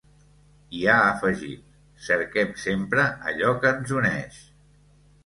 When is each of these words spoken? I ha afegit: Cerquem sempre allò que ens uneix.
I 0.77 0.79
ha 0.93 0.93
afegit: 1.09 1.59
Cerquem 2.05 2.55
sempre 2.63 3.05
allò 3.33 3.53
que 3.67 3.73
ens 3.75 3.95
uneix. 3.99 4.41